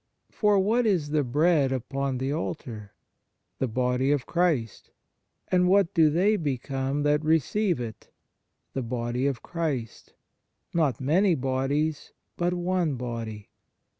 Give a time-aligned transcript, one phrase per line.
[0.31, 2.93] For what is the bread upon the altar?
[3.59, 4.89] The body of Christ.
[5.49, 8.09] And what do they become that receive it?
[8.73, 10.15] The body of Christ;
[10.73, 13.49] not many bodies, but one body.